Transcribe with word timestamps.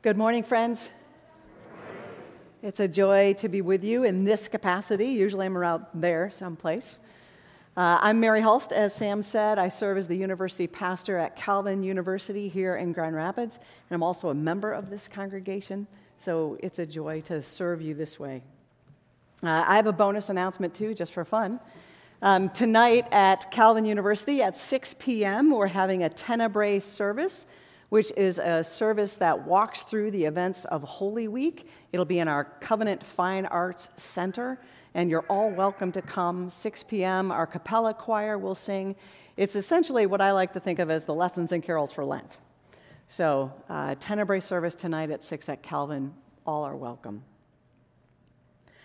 Good 0.00 0.16
morning, 0.16 0.44
friends. 0.44 0.92
It's 2.62 2.78
a 2.78 2.86
joy 2.86 3.32
to 3.38 3.48
be 3.48 3.62
with 3.62 3.82
you 3.82 4.04
in 4.04 4.22
this 4.22 4.46
capacity. 4.46 5.06
Usually 5.06 5.44
I'm 5.44 5.58
around 5.58 5.86
there 5.92 6.30
someplace. 6.30 7.00
Uh, 7.76 7.98
I'm 8.00 8.20
Mary 8.20 8.40
Hulst, 8.40 8.70
as 8.70 8.94
Sam 8.94 9.22
said. 9.22 9.58
I 9.58 9.66
serve 9.66 9.98
as 9.98 10.06
the 10.06 10.14
university 10.14 10.68
pastor 10.68 11.16
at 11.16 11.34
Calvin 11.34 11.82
University 11.82 12.46
here 12.48 12.76
in 12.76 12.92
Grand 12.92 13.16
Rapids, 13.16 13.56
and 13.56 13.96
I'm 13.96 14.04
also 14.04 14.28
a 14.28 14.34
member 14.34 14.70
of 14.70 14.88
this 14.88 15.08
congregation, 15.08 15.88
so 16.16 16.56
it's 16.60 16.78
a 16.78 16.86
joy 16.86 17.20
to 17.22 17.42
serve 17.42 17.82
you 17.82 17.92
this 17.92 18.20
way. 18.20 18.44
Uh, 19.42 19.64
I 19.66 19.74
have 19.74 19.88
a 19.88 19.92
bonus 19.92 20.28
announcement 20.28 20.76
too, 20.76 20.94
just 20.94 21.12
for 21.12 21.24
fun. 21.24 21.58
Um, 22.22 22.50
tonight 22.50 23.08
at 23.10 23.50
Calvin 23.50 23.84
University 23.84 24.42
at 24.42 24.56
6 24.56 24.94
p.m., 25.00 25.50
we're 25.50 25.66
having 25.66 26.04
a 26.04 26.08
Tenebrae 26.08 26.78
service 26.78 27.48
which 27.88 28.12
is 28.16 28.38
a 28.38 28.62
service 28.62 29.16
that 29.16 29.46
walks 29.46 29.82
through 29.82 30.10
the 30.10 30.24
events 30.24 30.64
of 30.66 30.82
Holy 30.82 31.28
Week. 31.28 31.68
It'll 31.92 32.04
be 32.04 32.18
in 32.18 32.28
our 32.28 32.44
Covenant 32.44 33.04
Fine 33.04 33.46
Arts 33.46 33.88
Center, 33.96 34.60
and 34.94 35.10
you're 35.10 35.24
all 35.28 35.50
welcome 35.50 35.92
to 35.92 36.02
come. 36.02 36.50
6 36.50 36.82
p.m., 36.84 37.30
our 37.30 37.46
capella 37.46 37.94
choir 37.94 38.36
will 38.36 38.54
sing. 38.54 38.94
It's 39.36 39.56
essentially 39.56 40.06
what 40.06 40.20
I 40.20 40.32
like 40.32 40.52
to 40.54 40.60
think 40.60 40.78
of 40.78 40.90
as 40.90 41.04
the 41.04 41.14
lessons 41.14 41.52
and 41.52 41.62
carols 41.62 41.92
for 41.92 42.04
Lent. 42.04 42.38
So, 43.06 43.52
uh, 43.70 43.94
Tenebrae 43.98 44.40
service 44.40 44.74
tonight 44.74 45.10
at 45.10 45.24
6 45.24 45.48
at 45.48 45.62
Calvin. 45.62 46.12
All 46.46 46.64
are 46.64 46.76
welcome. 46.76 47.24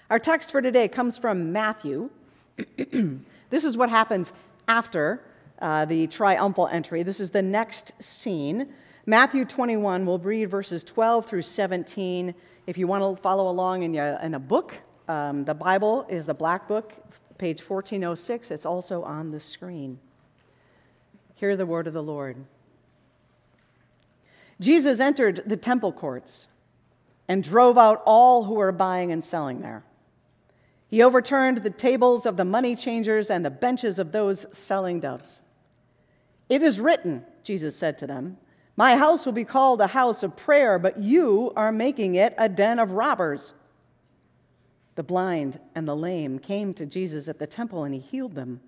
Our 0.09 0.20
text 0.20 0.52
for 0.52 0.61
today 0.61 0.88
comes 0.88 1.17
from 1.17 1.52
Matthew. 1.52 2.09
this 3.49 3.63
is 3.63 3.75
what 3.75 3.89
happens 3.89 4.31
after 4.67 5.22
uh, 5.59 5.85
the 5.85 6.08
triumphal 6.08 6.67
entry. 6.67 7.03
This 7.03 7.20
is 7.20 7.31
the 7.31 7.41
next 7.41 8.02
scene. 8.02 8.72
Matthew 9.05 9.43
21, 9.43 10.05
we'll 10.05 10.17
read 10.17 10.45
verses 10.45 10.81
12 10.81 11.25
through 11.25 11.41
17. 11.41 12.34
If 12.66 12.77
you 12.77 12.88
want 12.88 13.17
to 13.17 13.21
follow 13.21 13.49
along 13.49 13.84
in, 13.84 13.94
your, 13.94 14.17
in 14.23 14.33
a 14.33 14.39
book, 14.39 14.75
um, 15.09 15.44
the 15.44 15.53
Bible 15.53 16.05
is 16.08 16.25
the 16.25 16.33
Black 16.33 16.69
Book, 16.69 16.94
page 17.38 17.59
1406. 17.59 18.50
It's 18.50 18.66
also 18.66 19.03
on 19.03 19.31
the 19.31 19.41
screen. 19.41 20.00
Hear 21.36 21.58
the 21.58 21.66
word 21.66 21.88
of 21.88 21.94
the 21.94 22.02
Lord. 22.02 22.38
Jesus 24.61 25.02
entered 25.02 25.41
the 25.45 25.58
temple 25.58 25.91
courts 25.91 26.47
and 27.28 27.44
drove 27.44 27.78
out 27.78 28.02
all 28.06 28.45
who 28.45 28.53
were 28.53 28.72
buying 28.72 29.11
and 29.11 29.22
selling 29.22 29.59
there. 29.59 29.83
He 30.88 31.03
overturned 31.03 31.58
the 31.58 31.69
tables 31.69 32.25
of 32.25 32.38
the 32.38 32.45
money 32.45 32.73
changers 32.73 33.30
and 33.30 33.44
the 33.44 33.52
benches 33.52 34.00
of 34.00 34.13
those 34.13 34.45
selling 34.58 35.02
doves. 35.02 35.41
It 36.47 36.63
is 36.63 36.80
written, 36.80 37.25
Jesus 37.44 37.75
said 37.75 37.97
to 37.97 38.08
them, 38.08 38.38
my 38.75 38.95
house 38.95 39.25
will 39.25 39.33
be 39.33 39.43
called 39.43 39.81
a 39.81 39.88
house 39.88 40.23
of 40.23 40.35
prayer, 40.35 40.79
but 40.79 40.97
you 40.97 41.53
are 41.55 41.71
making 41.71 42.16
it 42.16 42.33
a 42.38 42.49
den 42.49 42.79
of 42.79 42.91
robbers. 42.91 43.53
The 44.95 45.03
blind 45.03 45.59
and 45.75 45.88
the 45.88 45.95
lame 45.95 46.39
came 46.39 46.73
to 46.75 46.85
Jesus 46.85 47.27
at 47.27 47.39
the 47.39 47.47
temple, 47.47 47.83
and 47.83 47.94
he 47.94 47.99
healed 47.99 48.33
them. 48.33 48.61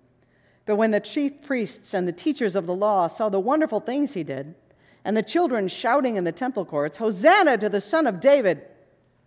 But 0.66 0.76
when 0.76 0.92
the 0.92 1.00
chief 1.00 1.42
priests 1.42 1.94
and 1.94 2.08
the 2.08 2.14
teachers 2.14 2.56
of 2.56 2.66
the 2.66 2.76
law 2.76 3.08
saw 3.08 3.30
the 3.30 3.40
wonderful 3.40 3.80
things 3.80 4.14
he 4.14 4.24
did, 4.24 4.56
and 5.04 5.16
the 5.16 5.24
children 5.24 5.68
shouting 5.68 6.16
in 6.16 6.24
the 6.24 6.32
temple 6.32 6.66
courts, 6.66 6.98
Hosanna 6.98 7.58
to 7.60 7.70
the 7.70 7.82
Son 7.82 8.08
of 8.08 8.20
David, 8.20 8.62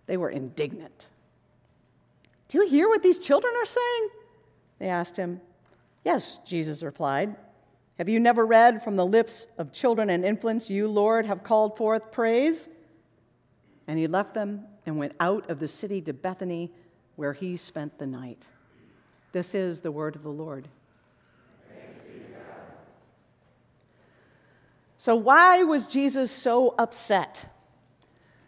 they 0.06 0.16
were 0.16 0.30
indignant. 0.30 1.08
Do 2.48 2.58
you 2.58 2.68
hear 2.68 2.88
what 2.88 3.02
these 3.02 3.18
children 3.18 3.52
are 3.60 3.66
saying? 3.66 4.08
They 4.78 4.88
asked 4.88 5.16
him. 5.16 5.40
Yes, 6.04 6.38
Jesus 6.44 6.82
replied. 6.82 7.36
Have 7.98 8.08
you 8.08 8.20
never 8.20 8.46
read 8.46 8.82
from 8.84 8.94
the 8.94 9.04
lips 9.04 9.48
of 9.58 9.72
children 9.72 10.08
and 10.08 10.24
infants, 10.24 10.70
You, 10.70 10.86
Lord, 10.86 11.26
have 11.26 11.42
called 11.42 11.76
forth 11.76 12.12
praise? 12.12 12.68
And 13.88 13.98
he 13.98 14.06
left 14.06 14.34
them 14.34 14.66
and 14.86 14.98
went 14.98 15.14
out 15.18 15.50
of 15.50 15.58
the 15.58 15.66
city 15.66 16.00
to 16.02 16.12
Bethany, 16.12 16.70
where 17.16 17.32
he 17.32 17.56
spent 17.56 17.98
the 17.98 18.06
night. 18.06 18.46
This 19.32 19.52
is 19.52 19.80
the 19.80 19.90
word 19.90 20.14
of 20.14 20.22
the 20.22 20.28
Lord. 20.28 20.68
So, 24.96 25.16
why 25.16 25.62
was 25.64 25.86
Jesus 25.86 26.30
so 26.30 26.74
upset? 26.78 27.46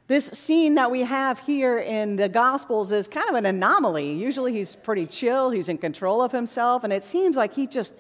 This 0.07 0.27
scene 0.27 0.75
that 0.75 0.91
we 0.91 1.03
have 1.03 1.39
here 1.41 1.79
in 1.79 2.17
the 2.17 2.29
Gospels 2.29 2.91
is 2.91 3.07
kind 3.07 3.29
of 3.29 3.37
an 3.37 3.47
anomaly. 3.47 4.13
Usually 4.15 4.53
he's 4.53 4.75
pretty 4.75 5.07
chill, 5.07 5.51
he's 5.51 5.69
in 5.69 5.79
control 5.79 6.23
of 6.23 6.33
himself, 6.33 6.83
and 6.83 6.93
it 6.93 7.05
seems 7.05 7.37
like 7.37 7.55
he 7.55 7.69
just 7.69 7.95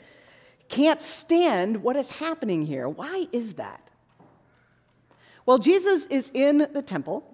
can't 0.71 1.03
stand 1.03 1.83
what 1.83 1.97
is 1.97 2.13
happening 2.13 2.65
here. 2.65 2.89
Why 2.89 3.27
is 3.33 3.55
that? 3.55 3.91
Well, 5.45 5.59
Jesus 5.59 6.07
is 6.07 6.31
in 6.33 6.69
the 6.73 6.83
temple, 6.83 7.25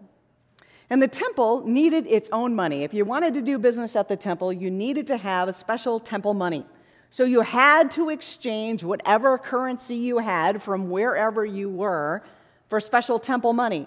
and 0.88 1.02
the 1.02 1.08
temple 1.08 1.66
needed 1.66 2.06
its 2.06 2.30
own 2.32 2.54
money. 2.54 2.82
If 2.82 2.94
you 2.94 3.04
wanted 3.04 3.34
to 3.34 3.42
do 3.42 3.58
business 3.58 3.94
at 3.94 4.08
the 4.08 4.16
temple, 4.16 4.52
you 4.52 4.70
needed 4.70 5.06
to 5.08 5.18
have 5.18 5.48
a 5.48 5.52
special 5.52 6.00
temple 6.00 6.32
money. 6.32 6.64
So 7.10 7.24
you 7.24 7.42
had 7.42 7.90
to 7.92 8.08
exchange 8.08 8.82
whatever 8.82 9.38
currency 9.38 9.96
you 9.96 10.18
had 10.18 10.62
from 10.62 10.90
wherever 10.90 11.44
you 11.44 11.68
were 11.68 12.24
for 12.68 12.80
special 12.80 13.18
temple 13.18 13.52
money. 13.52 13.86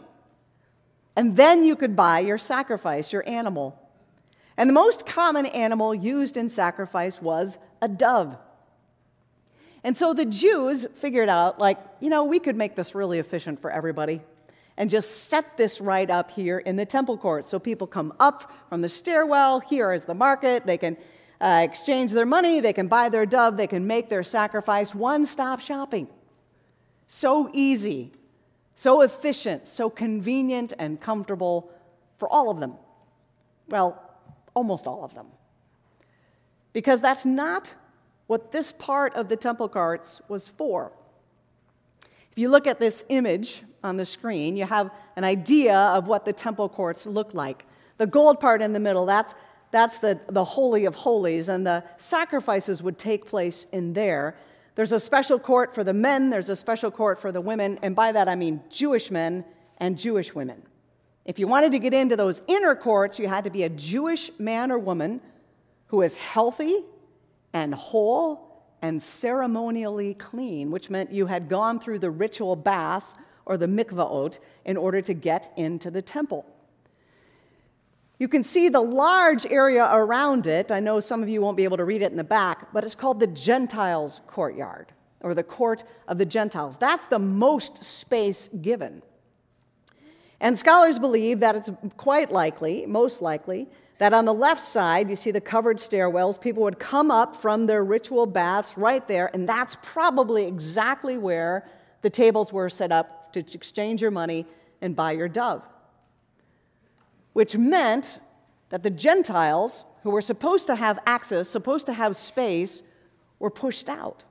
And 1.16 1.36
then 1.36 1.64
you 1.64 1.76
could 1.76 1.96
buy 1.96 2.20
your 2.20 2.38
sacrifice, 2.38 3.12
your 3.12 3.28
animal. 3.28 3.78
And 4.58 4.70
the 4.70 4.74
most 4.74 5.06
common 5.06 5.48
animal 5.48 5.94
used 5.96 6.38
in 6.38 6.50
sacrifice 6.50 7.22
was 7.22 7.58
a 7.82 7.88
dove. 7.88 8.38
And 9.84 9.96
so 9.96 10.14
the 10.14 10.26
Jews 10.26 10.86
figured 10.96 11.30
out, 11.30 11.60
like, 11.60 11.78
you 12.00 12.10
know, 12.10 12.26
we 12.26 12.40
could 12.40 12.56
make 12.56 12.76
this 12.76 12.94
really 12.94 13.20
efficient 13.20 13.60
for 13.60 13.72
everybody 13.72 14.22
and 14.78 14.90
just 14.90 15.26
set 15.30 15.58
this 15.58 15.82
right 15.82 16.10
up 16.10 16.32
here 16.32 16.58
in 16.58 16.76
the 16.76 16.86
temple 16.86 17.18
court. 17.18 17.46
So 17.48 17.60
people 17.60 17.88
come 17.88 18.14
up 18.20 18.52
from 18.70 18.82
the 18.82 18.90
stairwell, 18.90 19.60
here 19.60 19.92
is 19.92 20.06
the 20.06 20.14
market, 20.14 20.66
they 20.66 20.78
can 20.78 20.98
uh, 21.42 21.62
exchange 21.64 22.12
their 22.12 22.26
money, 22.26 22.60
they 22.60 22.74
can 22.74 22.88
buy 22.88 23.10
their 23.10 23.26
dove, 23.26 23.58
they 23.58 23.68
can 23.68 23.88
make 23.88 24.10
their 24.10 24.24
sacrifice, 24.24 24.96
one 24.96 25.26
stop 25.26 25.60
shopping. 25.60 26.08
So 27.08 27.50
easy, 27.54 28.12
so 28.76 29.02
efficient, 29.02 29.68
so 29.68 29.90
convenient 29.90 30.74
and 30.80 31.00
comfortable 31.00 31.72
for 32.18 32.32
all 32.32 32.50
of 32.50 32.60
them. 32.60 32.76
Well, 33.68 34.02
almost 34.54 34.88
all 34.88 35.04
of 35.04 35.14
them. 35.14 35.28
Because 36.72 37.02
that's 37.02 37.26
not 37.26 37.74
what 38.30 38.52
this 38.52 38.72
part 38.72 39.16
of 39.16 39.28
the 39.28 39.36
temple 39.36 39.68
courts 39.68 40.22
was 40.28 40.48
for. 40.48 40.92
If 42.32 42.38
you 42.38 42.48
look 42.50 42.68
at 42.68 42.80
this 42.80 43.04
image 43.10 43.64
on 43.84 43.98
the 43.98 44.06
screen, 44.06 44.56
you 44.56 44.66
have 44.66 44.92
an 45.16 45.24
idea 45.24 45.76
of 45.76 46.08
what 46.08 46.26
the 46.26 46.32
temple 46.32 46.70
courts 46.70 47.08
look 47.08 47.34
like. 47.34 47.66
The 47.98 48.06
gold 48.06 48.40
part 48.40 48.62
in 48.62 48.72
the 48.72 48.80
middle, 48.80 49.08
that's, 49.08 49.34
that's 49.72 49.98
the, 49.98 50.20
the 50.28 50.44
Holy 50.44 50.86
of 50.86 50.94
Holies, 50.94 51.50
and 51.50 51.66
the 51.66 51.84
sacrifices 51.98 52.84
would 52.84 53.00
take 53.00 53.26
place 53.26 53.66
in 53.72 53.94
there. 53.94 54.36
There's 54.76 54.92
a 54.92 55.00
special 55.00 55.40
court 55.40 55.74
for 55.74 55.84
the 55.84 55.96
men, 55.96 56.30
there's 56.30 56.52
a 56.52 56.56
special 56.56 56.92
court 56.92 57.18
for 57.18 57.32
the 57.32 57.42
women, 57.42 57.80
and 57.82 57.96
by 57.96 58.12
that 58.12 58.30
I 58.30 58.36
mean 58.36 58.62
Jewish 58.70 59.10
men 59.10 59.44
and 59.80 59.98
Jewish 59.98 60.36
women. 60.36 60.62
If 61.26 61.40
you 61.40 61.48
wanted 61.48 61.72
to 61.72 61.80
get 61.80 61.96
into 61.96 62.16
those 62.16 62.44
inner 62.48 62.76
courts, 62.76 63.18
you 63.18 63.28
had 63.28 63.46
to 63.46 63.50
be 63.50 63.64
a 63.64 63.70
Jewish 63.70 64.30
man 64.38 64.72
or 64.72 64.78
woman 64.78 65.20
who 65.88 66.04
is 66.04 66.16
healthy 66.16 66.84
and 67.54 67.74
whole 67.74 68.64
and 68.82 69.02
ceremonially 69.02 70.14
clean, 70.14 70.72
which 70.72 70.90
meant 70.90 71.12
you 71.12 71.28
had 71.28 71.50
gone 71.50 71.80
through 71.80 72.00
the 72.00 72.10
ritual 72.10 72.56
baths 72.56 73.16
or 73.46 73.58
the 73.58 73.66
mikvaot 73.66 74.40
in 74.66 74.78
order 74.78 75.02
to 75.02 75.14
get 75.14 75.52
into 75.58 75.92
the 75.92 76.02
temple. 76.02 76.46
You 78.20 78.28
can 78.28 78.44
see 78.44 78.68
the 78.68 78.82
large 78.82 79.46
area 79.46 79.90
around 79.92 80.46
it. 80.46 80.72
I 80.72 80.82
know 80.82 81.00
some 81.00 81.24
of 81.24 81.30
you 81.30 81.42
won't 81.42 81.56
be 81.56 81.64
able 81.64 81.78
to 81.78 81.86
read 81.86 82.02
it 82.02 82.12
in 82.12 82.18
the 82.18 82.24
back, 82.24 82.74
but 82.74 82.84
it's 82.84 82.96
called 82.96 83.20
the 83.20 83.28
Gentiles' 83.28 84.22
courtyard 84.28 84.92
or 85.22 85.34
the 85.34 85.44
court 85.44 85.84
of 86.08 86.18
the 86.18 86.26
Gentiles. 86.26 86.78
That's 86.78 87.08
the 87.08 87.20
most 87.20 87.84
space 87.84 88.50
given. 88.50 89.02
And 90.42 90.58
scholars 90.58 91.00
believe 91.00 91.40
that 91.42 91.56
it's 91.56 91.72
quite 91.98 92.32
likely, 92.32 92.86
most 92.86 93.22
likely, 93.22 93.68
that 94.00 94.14
on 94.14 94.26
the 94.26 94.34
left 94.34 94.62
side, 94.62 95.10
you 95.10 95.16
see 95.16 95.30
the 95.32 95.42
covered 95.42 95.78
stairwells. 95.78 96.42
People 96.42 96.64
would 96.64 96.80
come 96.80 97.12
up 97.12 97.36
from 97.36 97.68
their 97.68 97.84
ritual 97.84 98.26
baths 98.26 98.78
right 98.78 99.06
there, 99.08 99.30
and 99.34 99.48
that's 99.48 99.76
probably 99.82 100.46
exactly 100.46 101.18
where 101.18 101.68
the 102.02 102.10
tables 102.10 102.52
were 102.52 102.70
set 102.70 102.92
up 102.92 103.34
to 103.34 103.40
exchange 103.40 104.02
your 104.02 104.10
money 104.10 104.46
and 104.82 104.96
buy 104.96 105.12
your 105.12 105.28
dove. 105.28 105.68
Which 107.34 107.58
meant 107.58 108.20
that 108.70 108.84
the 108.84 108.90
Gentiles, 108.90 109.86
who 110.04 110.12
were 110.12 110.22
supposed 110.22 110.68
to 110.68 110.76
have 110.76 111.00
access, 111.06 111.50
supposed 111.50 111.86
to 111.88 111.94
have 111.94 112.16
space, 112.16 112.84
were 113.38 113.52
pushed 113.52 113.90
out. 113.90 114.24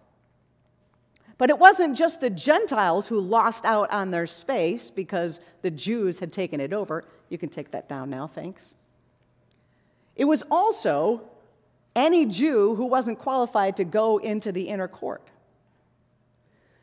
But 1.37 1.51
it 1.51 1.59
wasn't 1.59 1.97
just 1.97 2.23
the 2.23 2.31
Gentiles 2.31 3.09
who 3.09 3.21
lost 3.21 3.67
out 3.67 3.93
on 3.93 4.11
their 4.13 4.27
space 4.27 4.91
because 4.91 5.41
the 5.61 5.71
Jews 5.71 6.21
had 6.21 6.33
taken 6.33 6.59
it 6.59 6.73
over. 6.73 7.05
You 7.29 7.37
can 7.37 7.51
take 7.51 7.71
that 7.73 7.87
down 7.87 8.09
now, 8.09 8.27
thanks. 8.27 8.75
It 10.19 10.25
was 10.25 10.43
also 10.51 11.23
any 11.97 12.27
Jew 12.27 12.75
who 12.75 12.85
wasn't 12.85 13.19
qualified 13.19 13.77
to 13.77 13.85
go 13.85 14.19
into 14.19 14.53
the 14.53 14.69
inner 14.69 14.89
court. 14.89 15.31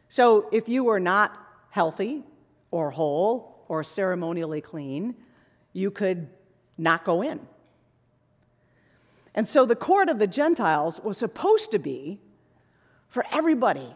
So 0.10 0.48
if 0.52 0.68
you 0.70 0.86
were 0.86 1.00
not 1.00 1.38
healthy 1.70 2.24
or 2.72 2.92
whole 2.92 3.66
or 3.68 3.84
ceremonially 3.84 4.62
clean, 4.62 5.16
you 5.74 5.92
could 5.92 6.30
not 6.78 7.04
go 7.04 7.22
in. 7.22 7.46
And 9.34 9.48
so 9.48 9.66
the 9.66 9.76
court 9.76 10.08
of 10.08 10.18
the 10.18 10.28
Gentiles 10.28 11.02
was 11.02 11.18
supposed 11.18 11.72
to 11.72 11.80
be 11.80 12.22
for 13.10 13.26
everybody 13.32 13.96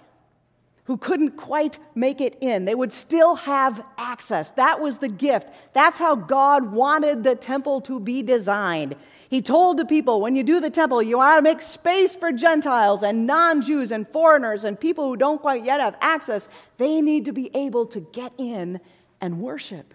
who 0.89 0.97
couldn't 0.97 1.38
quite 1.38 1.77
make 1.94 2.19
it 2.19 2.36
in. 2.41 2.65
They 2.65 2.74
would 2.74 2.91
still 2.91 3.36
have 3.36 3.88
access. 4.00 4.50
That 4.50 4.81
was 4.81 4.97
the 4.97 5.07
gift. 5.07 5.71
That's 5.71 6.00
how 6.00 6.15
God 6.15 6.71
wanted 6.71 7.24
the 7.24 7.36
temple 7.36 7.80
to 7.81 8.00
be 8.00 8.24
designed. 8.24 8.95
He 9.30 9.39
told 9.39 9.77
the 9.77 9.86
people 9.86 10.19
when 10.19 10.36
you 10.36 10.44
do 10.44 10.59
the 10.59 10.71
temple, 10.71 11.03
you 11.03 11.18
want 11.18 11.38
to 11.38 11.44
make 11.44 11.62
space 11.62 12.15
for 12.15 12.31
Gentiles 12.31 13.03
and 13.03 13.27
non 13.27 13.62
Jews 13.62 13.91
and 13.91 14.07
foreigners 14.07 14.63
and 14.63 14.80
people 14.80 15.07
who 15.07 15.15
don't 15.15 15.39
quite 15.39 15.63
yet 15.63 15.80
have 15.80 15.95
access. 16.01 16.50
They 16.77 17.01
need 17.01 17.24
to 17.25 17.33
be 17.33 17.56
able 17.56 17.86
to 17.86 18.00
get 18.12 18.33
in 18.39 18.80
and 19.21 19.39
worship. 19.39 19.94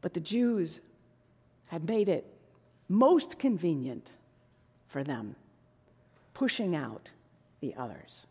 But 0.00 0.14
the 0.14 0.20
Jews 0.20 0.80
had 1.68 1.86
made 1.86 2.08
it 2.08 2.24
most 2.88 3.38
convenient 3.38 4.12
for 4.88 5.04
them, 5.04 5.36
pushing 6.32 6.74
out 6.74 7.10
the 7.62 7.74
others. 7.76 8.26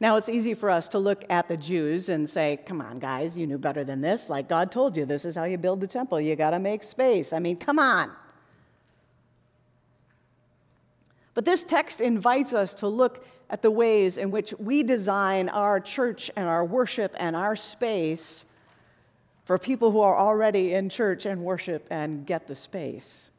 Now, 0.00 0.16
it's 0.16 0.28
easy 0.28 0.54
for 0.54 0.68
us 0.68 0.88
to 0.90 0.98
look 0.98 1.24
at 1.30 1.48
the 1.48 1.56
Jews 1.56 2.08
and 2.08 2.28
say, 2.28 2.58
come 2.66 2.80
on, 2.80 2.98
guys, 2.98 3.36
you 3.36 3.46
knew 3.46 3.58
better 3.58 3.82
than 3.82 4.00
this. 4.00 4.28
Like 4.28 4.48
God 4.48 4.70
told 4.70 4.96
you, 4.96 5.06
this 5.06 5.24
is 5.24 5.34
how 5.34 5.44
you 5.44 5.56
build 5.56 5.80
the 5.80 5.86
temple. 5.86 6.20
You 6.20 6.36
got 6.36 6.50
to 6.50 6.58
make 6.58 6.84
space. 6.84 7.32
I 7.32 7.38
mean, 7.38 7.56
come 7.56 7.78
on. 7.78 8.12
But 11.34 11.44
this 11.44 11.64
text 11.64 12.00
invites 12.00 12.52
us 12.52 12.74
to 12.74 12.88
look 12.88 13.26
at 13.50 13.62
the 13.62 13.70
ways 13.70 14.18
in 14.18 14.30
which 14.30 14.52
we 14.58 14.82
design 14.82 15.48
our 15.48 15.80
church 15.80 16.30
and 16.36 16.48
our 16.48 16.64
worship 16.64 17.14
and 17.18 17.34
our 17.34 17.56
space 17.56 18.44
for 19.44 19.58
people 19.58 19.90
who 19.90 20.00
are 20.00 20.16
already 20.16 20.74
in 20.74 20.88
church 20.88 21.26
and 21.26 21.42
worship 21.42 21.86
and 21.90 22.26
get 22.26 22.46
the 22.46 22.54
space. 22.54 23.30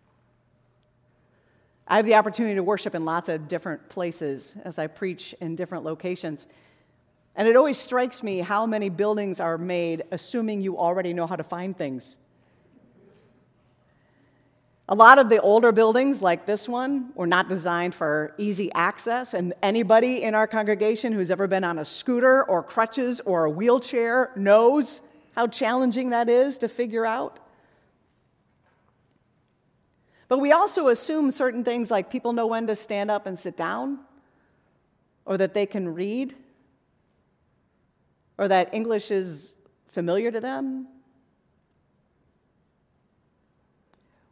I 1.89 1.95
have 1.95 2.05
the 2.05 2.13
opportunity 2.15 2.55
to 2.55 2.63
worship 2.63 2.93
in 2.93 3.03
lots 3.03 3.29
of 3.29 3.47
different 3.47 3.89
places 3.89 4.55
as 4.63 4.77
I 4.77 4.85
preach 4.85 5.33
in 5.41 5.55
different 5.55 5.83
locations. 5.83 6.45
And 7.35 7.47
it 7.47 7.55
always 7.55 7.79
strikes 7.79 8.21
me 8.21 8.39
how 8.39 8.67
many 8.67 8.89
buildings 8.89 9.39
are 9.39 9.57
made 9.57 10.03
assuming 10.11 10.61
you 10.61 10.77
already 10.77 11.13
know 11.13 11.25
how 11.25 11.35
to 11.35 11.43
find 11.43 11.75
things. 11.75 12.15
A 14.87 14.95
lot 14.95 15.19
of 15.19 15.29
the 15.29 15.39
older 15.39 15.71
buildings, 15.71 16.21
like 16.21 16.45
this 16.45 16.67
one, 16.67 17.11
were 17.15 17.27
not 17.27 17.47
designed 17.47 17.95
for 17.95 18.33
easy 18.37 18.71
access, 18.73 19.35
and 19.35 19.53
anybody 19.61 20.23
in 20.23 20.33
our 20.33 20.47
congregation 20.47 21.13
who's 21.13 21.29
ever 21.29 21.47
been 21.47 21.63
on 21.63 21.77
a 21.77 21.85
scooter 21.85 22.43
or 22.43 22.63
crutches 22.63 23.21
or 23.21 23.45
a 23.45 23.49
wheelchair 23.49 24.31
knows 24.35 25.01
how 25.35 25.47
challenging 25.47 26.09
that 26.09 26.27
is 26.27 26.57
to 26.59 26.67
figure 26.67 27.05
out. 27.05 27.39
But 30.29 30.37
we 30.37 30.51
also 30.51 30.87
assume 30.87 31.31
certain 31.31 31.63
things 31.63 31.91
like 31.91 32.09
people 32.09 32.31
know 32.33 32.47
when 32.47 32.67
to 32.67 32.75
stand 32.75 33.11
up 33.11 33.25
and 33.25 33.37
sit 33.37 33.57
down, 33.57 33.99
or 35.25 35.37
that 35.37 35.53
they 35.53 35.65
can 35.65 35.93
read, 35.93 36.35
or 38.37 38.47
that 38.47 38.73
English 38.73 39.11
is 39.11 39.57
familiar 39.87 40.31
to 40.31 40.39
them. 40.39 40.87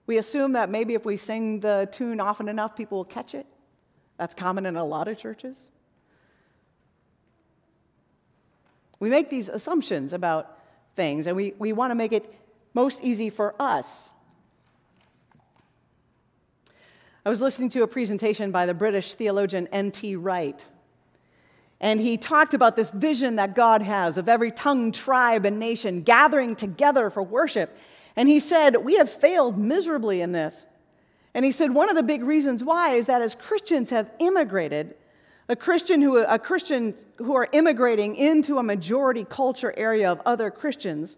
We 0.05 0.17
assume 0.19 0.53
that 0.53 0.69
maybe 0.69 0.94
if 0.94 1.03
we 1.03 1.17
sing 1.17 1.59
the 1.59 1.89
tune 1.91 2.21
often 2.21 2.47
enough, 2.47 2.75
people 2.75 2.99
will 2.99 3.05
catch 3.05 3.35
it. 3.35 3.47
That's 4.17 4.33
common 4.33 4.65
in 4.65 4.77
a 4.77 4.85
lot 4.85 5.07
of 5.07 5.17
churches. 5.17 5.71
We 8.99 9.09
make 9.09 9.29
these 9.29 9.49
assumptions 9.49 10.13
about 10.13 10.59
things, 10.95 11.25
and 11.25 11.35
we, 11.35 11.53
we 11.57 11.73
want 11.73 11.91
to 11.91 11.95
make 11.95 12.13
it 12.13 12.33
most 12.73 13.03
easy 13.03 13.31
for 13.31 13.55
us. 13.59 14.11
I 17.27 17.29
was 17.29 17.41
listening 17.41 17.68
to 17.71 17.83
a 17.83 17.88
presentation 17.88 18.51
by 18.51 18.65
the 18.65 18.74
British 18.74 19.15
theologian 19.15 19.68
N.T. 19.74 20.15
Wright. 20.15 20.65
And 21.81 22.00
he 22.00 22.15
talked 22.15 22.53
about 22.53 22.77
this 22.77 22.89
vision 22.89 23.35
that 23.35 23.53
God 23.53 23.81
has 23.81 24.18
of 24.18 24.29
every 24.29 24.50
tongue, 24.50 24.94
tribe, 24.94 25.45
and 25.45 25.59
nation 25.59 26.03
gathering 26.03 26.56
together 26.56 27.09
for 27.09 27.21
worship. 27.21 27.77
And 28.15 28.29
he 28.29 28.39
said, 28.39 28.77
We 28.77 28.95
have 28.95 29.09
failed 29.09 29.57
miserably 29.57 30.21
in 30.21 30.31
this. 30.31 30.68
And 31.33 31.44
he 31.44 31.51
said, 31.51 31.74
One 31.74 31.89
of 31.89 31.97
the 31.97 32.01
big 32.01 32.24
reasons 32.24 32.63
why 32.63 32.94
is 32.94 33.07
that 33.07 33.21
as 33.21 33.35
Christians 33.35 33.89
have 33.89 34.09
immigrated, 34.19 34.95
a 35.50 35.57
Christian 35.57 36.01
who, 36.01 36.19
a 36.19 36.39
Christian 36.39 36.95
who 37.18 37.35
are 37.35 37.50
immigrating 37.51 38.15
into 38.15 38.57
a 38.57 38.63
majority 38.63 39.25
culture 39.25 39.73
area 39.75 40.09
of 40.09 40.21
other 40.25 40.50
Christians, 40.50 41.18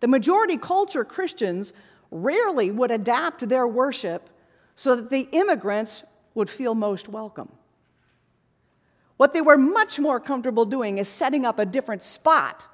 the 0.00 0.08
majority 0.08 0.58
culture 0.58 1.06
Christians 1.06 1.72
rarely 2.10 2.70
would 2.70 2.90
adapt 2.90 3.48
their 3.48 3.66
worship 3.66 4.28
so 4.76 4.96
that 4.96 5.10
the 5.10 5.28
immigrants 5.32 6.04
would 6.34 6.48
feel 6.48 6.74
most 6.74 7.08
welcome. 7.08 7.50
What 9.16 9.34
they 9.34 9.42
were 9.42 9.58
much 9.58 9.98
more 9.98 10.18
comfortable 10.18 10.64
doing 10.64 10.98
is 10.98 11.08
setting 11.08 11.44
up 11.44 11.58
a 11.58 11.66
different 11.66 12.02
spot 12.02 12.66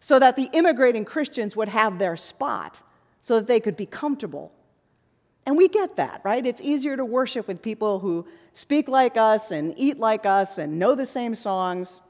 so 0.00 0.18
that 0.18 0.34
the 0.34 0.48
immigrating 0.52 1.04
Christians 1.04 1.54
would 1.54 1.68
have 1.68 1.98
their 1.98 2.16
spot 2.16 2.82
so 3.20 3.36
that 3.36 3.46
they 3.46 3.60
could 3.60 3.76
be 3.76 3.86
comfortable. 3.86 4.52
And 5.46 5.56
we 5.56 5.68
get 5.68 5.96
that, 5.96 6.20
right? 6.24 6.44
It's 6.44 6.60
easier 6.60 6.96
to 6.96 7.04
worship 7.04 7.46
with 7.46 7.62
people 7.62 8.00
who 8.00 8.26
speak 8.52 8.88
like 8.88 9.16
us 9.16 9.50
and 9.52 9.74
eat 9.76 9.98
like 9.98 10.26
us 10.26 10.58
and 10.58 10.78
know 10.78 10.94
the 10.94 11.06
same 11.06 11.34
songs. 11.34 12.00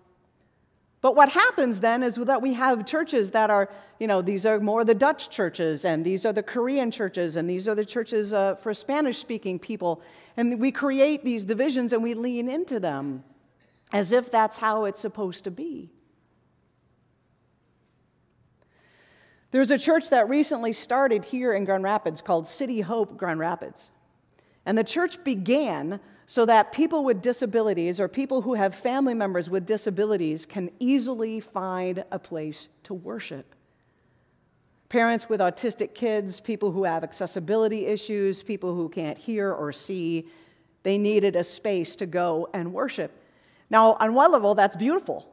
But 1.03 1.17
what 1.17 1.31
happens 1.31 1.81
then 1.81 2.05
is 2.05 2.15
that 2.15 2.41
we 2.41 2.55
have 2.55 2.87
churches 2.87 3.33
that 3.33 3.51
are, 3.51 3.69
you 3.99 4.07
know, 4.07 4.23
these 4.23 4.47
are 4.47 4.61
more 4.61 4.85
the 4.85 4.95
Dutch 4.95 5.31
churches, 5.31 5.85
and 5.85 6.05
these 6.05 6.25
are 6.25 6.33
the 6.33 6.45
Korean 6.45 6.93
churches, 6.93 7.35
and 7.35 7.51
these 7.51 7.67
are 7.67 7.75
the 7.75 7.85
churches 7.85 8.33
uh, 8.33 8.55
for 8.55 8.73
Spanish 8.73 9.19
speaking 9.19 9.59
people. 9.59 10.01
And 10.37 10.61
we 10.61 10.71
create 10.71 11.25
these 11.25 11.45
divisions 11.45 11.93
and 11.93 12.05
we 12.05 12.15
lean 12.15 12.49
into 12.49 12.79
them 12.79 13.25
as 13.93 14.13
if 14.13 14.31
that's 14.31 14.59
how 14.59 14.85
it's 14.85 15.01
supposed 15.01 15.43
to 15.45 15.51
be. 15.51 15.91
There's 19.51 19.73
a 19.73 19.79
church 19.79 20.09
that 20.11 20.29
recently 20.29 20.73
started 20.73 21.25
here 21.27 21.53
in 21.53 21.65
Grand 21.65 21.83
Rapids 21.83 22.23
called 22.23 22.47
City 22.47 22.81
Hope 22.81 23.17
Grand 23.17 23.41
Rapids. 23.41 23.91
And 24.65 24.79
the 24.79 24.85
church 24.85 25.23
began 25.25 25.99
so 26.33 26.47
that 26.47 26.73
people 26.73 27.05
with 27.05 27.21
disabilities 27.21 28.01
or 28.01 28.09
people 28.09 28.41
who 28.41 28.55
have 28.55 28.75
family 28.75 29.13
members 29.13 29.51
with 29.51 29.67
disabilities 29.67 30.47
can 30.47 30.71
easily 30.79 31.41
find 31.41 32.03
a 32.11 32.19
place 32.19 32.71
to 32.83 32.95
worship. 32.95 33.55
Parents 34.89 35.29
with 35.29 35.41
autistic 35.41 35.95
kids, 35.95 36.41
people 36.41 36.73
who 36.73 36.85
have 36.85 37.05
accessibility 37.05 37.85
issues, 37.85 38.43
people 38.43 38.75
who 38.75 38.89
can't 38.89 39.19
hear 39.19 39.53
or 39.53 39.73
see, 39.73 40.27
they 40.85 40.97
needed 40.97 41.37
a 41.37 41.45
space 41.45 41.97
to 41.97 42.07
go 42.07 42.49
and 42.55 42.73
worship. 42.73 43.13
Now, 43.69 43.99
on 44.01 44.15
one 44.15 44.33
level, 44.33 44.55
that's 44.55 44.75
beautiful. 44.75 45.31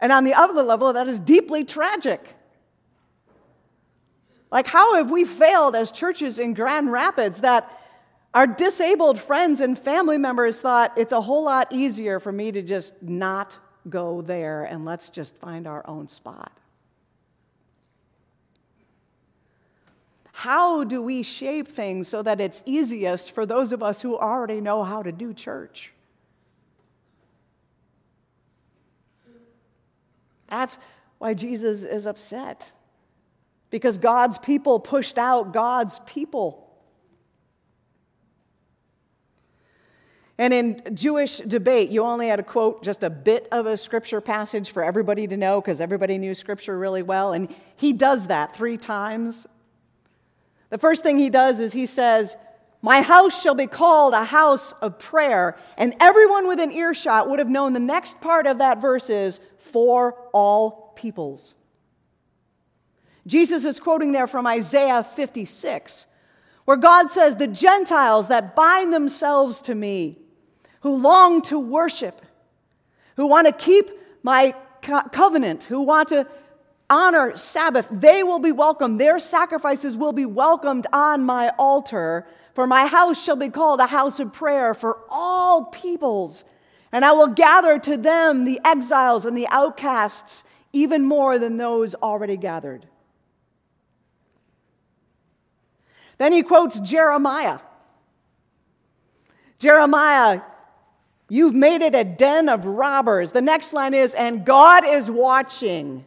And 0.00 0.10
on 0.10 0.24
the 0.24 0.34
other 0.34 0.60
level, 0.64 0.92
that 0.92 1.06
is 1.06 1.20
deeply 1.20 1.64
tragic. 1.64 2.34
Like, 4.50 4.66
how 4.66 4.96
have 4.96 5.12
we 5.12 5.24
failed 5.24 5.76
as 5.76 5.92
churches 5.92 6.40
in 6.40 6.54
Grand 6.54 6.90
Rapids 6.90 7.42
that 7.42 7.70
our 8.34 8.46
disabled 8.46 9.18
friends 9.18 9.60
and 9.60 9.78
family 9.78 10.18
members 10.18 10.60
thought 10.60 10.92
it's 10.96 11.12
a 11.12 11.20
whole 11.20 11.44
lot 11.44 11.68
easier 11.72 12.20
for 12.20 12.30
me 12.30 12.52
to 12.52 12.62
just 12.62 13.02
not 13.02 13.58
go 13.88 14.20
there 14.20 14.64
and 14.64 14.84
let's 14.84 15.08
just 15.08 15.36
find 15.36 15.66
our 15.66 15.86
own 15.86 16.08
spot. 16.08 16.52
How 20.32 20.84
do 20.84 21.02
we 21.02 21.24
shape 21.24 21.66
things 21.66 22.06
so 22.06 22.22
that 22.22 22.40
it's 22.40 22.62
easiest 22.64 23.32
for 23.32 23.44
those 23.44 23.72
of 23.72 23.82
us 23.82 24.02
who 24.02 24.16
already 24.16 24.60
know 24.60 24.84
how 24.84 25.02
to 25.02 25.10
do 25.10 25.34
church? 25.34 25.92
That's 30.46 30.78
why 31.18 31.34
Jesus 31.34 31.82
is 31.82 32.06
upset. 32.06 32.70
Because 33.70 33.98
God's 33.98 34.38
people 34.38 34.78
pushed 34.78 35.18
out 35.18 35.52
God's 35.52 35.98
people. 36.06 36.67
And 40.38 40.54
in 40.54 40.94
Jewish 40.94 41.38
debate, 41.38 41.90
you 41.90 42.04
only 42.04 42.28
had 42.28 42.36
to 42.36 42.44
quote 42.44 42.84
just 42.84 43.02
a 43.02 43.10
bit 43.10 43.48
of 43.50 43.66
a 43.66 43.76
scripture 43.76 44.20
passage 44.20 44.70
for 44.70 44.84
everybody 44.84 45.26
to 45.26 45.36
know 45.36 45.60
because 45.60 45.80
everybody 45.80 46.16
knew 46.16 46.34
scripture 46.34 46.78
really 46.78 47.02
well. 47.02 47.32
And 47.32 47.52
he 47.76 47.92
does 47.92 48.28
that 48.28 48.54
three 48.54 48.76
times. 48.76 49.48
The 50.70 50.78
first 50.78 51.02
thing 51.02 51.18
he 51.18 51.28
does 51.28 51.58
is 51.58 51.72
he 51.72 51.86
says, 51.86 52.36
My 52.82 53.02
house 53.02 53.42
shall 53.42 53.56
be 53.56 53.66
called 53.66 54.14
a 54.14 54.24
house 54.24 54.72
of 54.74 55.00
prayer. 55.00 55.58
And 55.76 55.94
everyone 55.98 56.46
within 56.46 56.70
earshot 56.70 57.28
would 57.28 57.40
have 57.40 57.48
known 57.48 57.72
the 57.72 57.80
next 57.80 58.20
part 58.20 58.46
of 58.46 58.58
that 58.58 58.80
verse 58.80 59.10
is 59.10 59.40
for 59.56 60.14
all 60.32 60.92
peoples. 60.94 61.56
Jesus 63.26 63.64
is 63.64 63.80
quoting 63.80 64.12
there 64.12 64.28
from 64.28 64.46
Isaiah 64.46 65.02
56, 65.02 66.06
where 66.64 66.76
God 66.76 67.10
says, 67.10 67.36
The 67.36 67.48
Gentiles 67.48 68.28
that 68.28 68.54
bind 68.54 68.92
themselves 68.92 69.60
to 69.62 69.74
me, 69.74 70.18
who 70.80 70.96
long 70.96 71.42
to 71.42 71.58
worship, 71.58 72.22
who 73.16 73.26
want 73.26 73.46
to 73.46 73.52
keep 73.52 73.90
my 74.22 74.54
co- 74.82 75.02
covenant, 75.10 75.64
who 75.64 75.82
want 75.82 76.08
to 76.08 76.26
honor 76.90 77.36
Sabbath, 77.36 77.88
they 77.90 78.22
will 78.22 78.38
be 78.38 78.52
welcomed. 78.52 79.00
Their 79.00 79.18
sacrifices 79.18 79.96
will 79.96 80.12
be 80.12 80.26
welcomed 80.26 80.86
on 80.92 81.24
my 81.24 81.52
altar. 81.58 82.26
For 82.54 82.66
my 82.66 82.86
house 82.86 83.22
shall 83.22 83.36
be 83.36 83.50
called 83.50 83.80
a 83.80 83.86
house 83.86 84.20
of 84.20 84.32
prayer 84.32 84.74
for 84.74 84.98
all 85.10 85.66
peoples. 85.66 86.44
And 86.90 87.04
I 87.04 87.12
will 87.12 87.28
gather 87.28 87.78
to 87.78 87.96
them 87.96 88.44
the 88.44 88.60
exiles 88.64 89.26
and 89.26 89.36
the 89.36 89.46
outcasts, 89.48 90.44
even 90.72 91.04
more 91.04 91.38
than 91.38 91.56
those 91.56 91.94
already 91.96 92.36
gathered. 92.36 92.86
Then 96.16 96.32
he 96.32 96.42
quotes 96.42 96.80
Jeremiah. 96.80 97.60
Jeremiah, 99.58 100.40
you've 101.28 101.54
made 101.54 101.82
it 101.82 101.94
a 101.94 102.04
den 102.04 102.48
of 102.48 102.64
robbers. 102.64 103.32
The 103.32 103.42
next 103.42 103.72
line 103.72 103.94
is, 103.94 104.14
and 104.14 104.44
God 104.44 104.84
is 104.86 105.10
watching. 105.10 106.04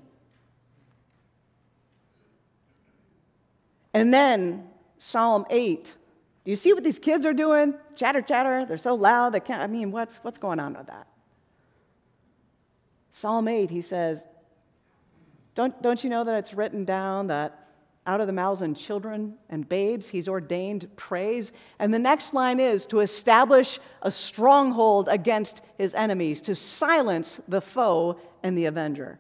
And 3.94 4.14
then 4.14 4.68
Psalm 4.98 5.46
8. 5.50 5.96
Do 6.44 6.52
you 6.52 6.56
see 6.56 6.74
what 6.74 6.84
these 6.84 7.00
kids 7.00 7.26
are 7.26 7.34
doing? 7.34 7.76
Chatter, 7.96 8.22
chatter. 8.22 8.66
They're 8.66 8.78
so 8.78 8.96
loud. 8.96 9.34
They 9.34 9.40
can't. 9.40 9.62
I 9.62 9.68
mean, 9.68 9.92
what's, 9.92 10.18
what's 10.18 10.38
going 10.38 10.60
on 10.60 10.74
with 10.74 10.88
that? 10.88 11.08
Psalm 13.12 13.48
8, 13.48 13.70
he 13.70 13.82
says, 13.82 14.26
don't, 15.54 15.80
don't 15.82 16.04
you 16.04 16.10
know 16.10 16.24
that 16.24 16.38
it's 16.40 16.54
written 16.54 16.86
down 16.86 17.28
that 17.28 17.61
out 18.08 18.20
of 18.22 18.28
the 18.28 18.34
mouths 18.34 18.62
of 18.62 18.76
children 18.76 19.36
and 19.50 19.68
babes 19.68 20.10
he's 20.10 20.28
ordained 20.28 20.90
praise? 20.96 21.52
And 21.80 21.94
the 21.94 22.00
next 22.00 22.34
line 22.34 22.60
is 22.60 22.86
to 22.88 23.00
establish 23.00 23.80
a 24.02 24.12
stronghold 24.12 25.08
against 25.08 25.62
his 25.78 25.96
enemies, 25.96 26.42
to 26.42 26.56
silence 26.56 27.40
the 27.48 27.62
foe 27.62 28.20
and 28.44 28.58
the 28.58 28.66
avenger. 28.66 29.20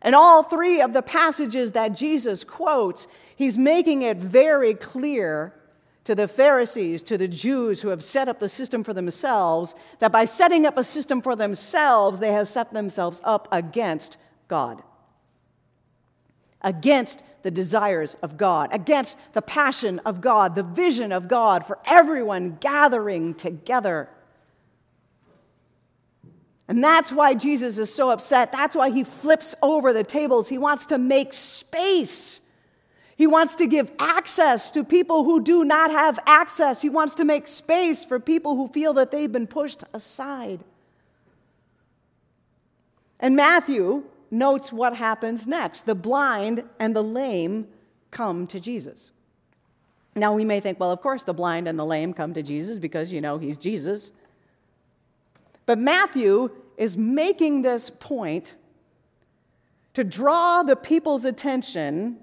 And 0.00 0.14
all 0.14 0.42
three 0.42 0.80
of 0.80 0.92
the 0.92 1.02
passages 1.02 1.72
that 1.72 1.96
Jesus 1.96 2.42
quotes, 2.42 3.06
he's 3.36 3.56
making 3.56 4.02
it 4.02 4.16
very 4.16 4.74
clear 4.74 5.54
to 6.04 6.16
the 6.16 6.26
Pharisees, 6.26 7.02
to 7.02 7.16
the 7.16 7.28
Jews 7.28 7.80
who 7.80 7.88
have 7.88 8.02
set 8.02 8.28
up 8.28 8.40
the 8.40 8.48
system 8.48 8.82
for 8.82 8.92
themselves, 8.92 9.76
that 10.00 10.10
by 10.10 10.24
setting 10.24 10.66
up 10.66 10.76
a 10.76 10.82
system 10.82 11.22
for 11.22 11.36
themselves, 11.36 12.18
they 12.18 12.32
have 12.32 12.48
set 12.48 12.72
themselves 12.72 13.20
up 13.22 13.46
against 13.52 14.16
God, 14.48 14.82
against 16.62 17.22
the 17.42 17.50
desires 17.50 18.14
of 18.22 18.36
God, 18.36 18.70
against 18.72 19.16
the 19.32 19.42
passion 19.42 19.98
of 20.00 20.20
God, 20.20 20.54
the 20.54 20.62
vision 20.62 21.12
of 21.12 21.28
God 21.28 21.66
for 21.66 21.78
everyone 21.86 22.56
gathering 22.60 23.34
together. 23.34 24.08
And 26.68 26.82
that's 26.82 27.12
why 27.12 27.34
Jesus 27.34 27.78
is 27.78 27.92
so 27.92 28.10
upset. 28.10 28.52
That's 28.52 28.76
why 28.76 28.90
he 28.90 29.04
flips 29.04 29.54
over 29.60 29.92
the 29.92 30.04
tables. 30.04 30.48
He 30.48 30.58
wants 30.58 30.86
to 30.86 30.98
make 30.98 31.34
space. 31.34 32.40
He 33.16 33.26
wants 33.26 33.56
to 33.56 33.66
give 33.66 33.90
access 33.98 34.70
to 34.70 34.84
people 34.84 35.24
who 35.24 35.42
do 35.42 35.64
not 35.64 35.90
have 35.90 36.18
access. 36.26 36.80
He 36.80 36.88
wants 36.88 37.16
to 37.16 37.24
make 37.24 37.46
space 37.46 38.04
for 38.04 38.18
people 38.18 38.56
who 38.56 38.68
feel 38.68 38.94
that 38.94 39.10
they've 39.10 39.30
been 39.30 39.46
pushed 39.46 39.82
aside. 39.92 40.60
And 43.20 43.36
Matthew 43.36 44.04
notes 44.32 44.72
what 44.72 44.96
happens 44.96 45.46
next. 45.46 45.86
The 45.86 45.94
blind 45.94 46.64
and 46.80 46.96
the 46.96 47.02
lame 47.02 47.68
come 48.10 48.46
to 48.48 48.58
Jesus. 48.58 49.12
Now, 50.14 50.34
we 50.34 50.44
may 50.44 50.60
think, 50.60 50.80
well, 50.80 50.90
of 50.90 51.00
course, 51.00 51.22
the 51.22 51.32
blind 51.32 51.68
and 51.68 51.78
the 51.78 51.86
lame 51.86 52.12
come 52.12 52.34
to 52.34 52.42
Jesus 52.42 52.78
because, 52.78 53.12
you 53.12 53.20
know, 53.20 53.38
he's 53.38 53.56
Jesus. 53.56 54.12
But 55.64 55.78
Matthew 55.78 56.50
is 56.76 56.96
making 56.96 57.62
this 57.62 57.88
point 57.88 58.56
to 59.94 60.04
draw 60.04 60.62
the 60.62 60.76
people's 60.76 61.24
attention 61.24 62.18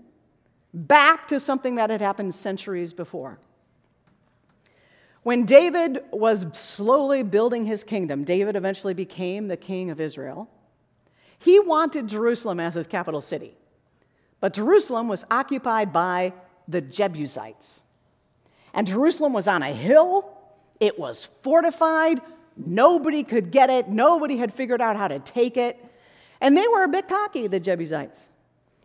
back 0.74 1.28
to 1.28 1.40
something 1.40 1.76
that 1.76 1.90
had 1.90 2.02
happened 2.02 2.36
centuries 2.36 2.94
before. 2.94 3.40
When 5.24 5.46
David 5.46 6.02
was 6.12 6.46
slowly 6.58 7.24
building 7.24 7.66
his 7.66 7.84
kingdom, 7.84 8.24
David 8.24 8.56
eventually 8.56 8.94
became 8.94 9.48
the 9.48 9.58
king 9.58 9.90
of 9.90 10.00
Israel. 10.00 10.50
He 11.40 11.60
wanted 11.60 12.08
Jerusalem 12.08 12.60
as 12.60 12.76
his 12.76 12.88
capital 12.88 13.22
city, 13.22 13.56
but 14.40 14.54
Jerusalem 14.54 15.08
was 15.08 15.26
occupied 15.32 15.92
by 15.92 16.34
the 16.68 16.82
Jebusites. 16.82 17.84
And 18.74 18.86
Jerusalem 18.86 19.34
was 19.34 19.48
on 19.48 19.64
a 19.64 19.74
hill, 19.74 20.38
it 20.80 21.00
was 21.00 21.26
fortified, 21.42 22.22
Nobody 22.66 23.24
could 23.24 23.52
get 23.52 23.70
it. 23.70 23.88
Nobody 23.88 24.38
had 24.38 24.54
figured 24.54 24.82
out 24.82 24.98
how 24.98 25.08
to 25.08 25.20
take 25.20 25.56
it. 25.56 25.78
And 26.42 26.58
they 26.58 26.68
were 26.68 26.84
a 26.84 26.88
bit 26.88 27.08
cocky, 27.08 27.48
the 27.48 27.60
Jebusites. 27.60 28.28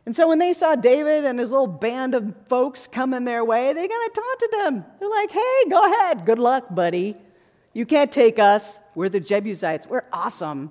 And 0.06 0.14
so 0.14 0.28
when 0.28 0.38
they 0.38 0.52
saw 0.52 0.74
David 0.74 1.24
and 1.24 1.38
his 1.38 1.50
little 1.50 1.66
band 1.66 2.14
of 2.14 2.34
folks 2.48 2.86
coming 2.86 3.24
their 3.24 3.44
way, 3.44 3.72
they 3.72 3.88
kind 3.88 4.02
of 4.06 4.12
taunted 4.12 4.66
him. 4.66 4.84
They're 5.00 5.08
like, 5.08 5.30
hey, 5.30 5.70
go 5.70 5.84
ahead. 5.84 6.26
Good 6.26 6.38
luck, 6.38 6.66
buddy. 6.74 7.16
You 7.72 7.86
can't 7.86 8.12
take 8.12 8.38
us. 8.38 8.78
We're 8.94 9.08
the 9.08 9.20
Jebusites. 9.20 9.86
We're 9.86 10.04
awesome. 10.12 10.70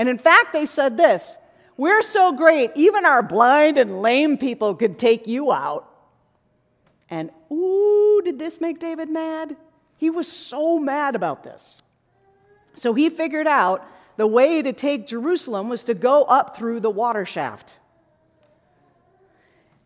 And 0.00 0.08
in 0.08 0.16
fact, 0.16 0.54
they 0.54 0.64
said 0.64 0.96
this 0.96 1.36
We're 1.76 2.00
so 2.00 2.32
great, 2.32 2.70
even 2.74 3.04
our 3.04 3.22
blind 3.22 3.76
and 3.76 4.00
lame 4.00 4.38
people 4.38 4.74
could 4.74 4.98
take 4.98 5.26
you 5.26 5.52
out. 5.52 5.86
And 7.10 7.28
ooh, 7.52 8.22
did 8.24 8.38
this 8.38 8.62
make 8.62 8.80
David 8.80 9.10
mad? 9.10 9.58
He 9.98 10.08
was 10.08 10.26
so 10.26 10.78
mad 10.78 11.14
about 11.14 11.44
this. 11.44 11.82
So 12.72 12.94
he 12.94 13.10
figured 13.10 13.46
out 13.46 13.86
the 14.16 14.26
way 14.26 14.62
to 14.62 14.72
take 14.72 15.06
Jerusalem 15.06 15.68
was 15.68 15.84
to 15.84 15.92
go 15.92 16.24
up 16.24 16.56
through 16.56 16.80
the 16.80 16.88
water 16.88 17.26
shaft. 17.26 17.76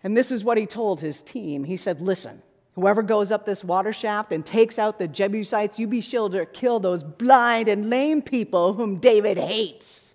And 0.04 0.16
this 0.16 0.30
is 0.30 0.44
what 0.44 0.58
he 0.58 0.66
told 0.66 1.00
his 1.00 1.22
team. 1.22 1.64
He 1.64 1.76
said, 1.76 2.00
Listen, 2.00 2.40
whoever 2.74 3.02
goes 3.02 3.30
up 3.30 3.46
this 3.46 3.62
water 3.62 3.92
shaft 3.92 4.32
and 4.32 4.44
takes 4.44 4.78
out 4.78 4.98
the 4.98 5.08
Jebusites, 5.08 5.78
you 5.78 5.86
be 5.86 6.00
sure 6.00 6.28
to 6.28 6.46
kill 6.46 6.80
those 6.80 7.04
blind 7.04 7.68
and 7.68 7.88
lame 7.88 8.22
people 8.22 8.74
whom 8.74 8.98
David 8.98 9.36
hates. 9.38 10.14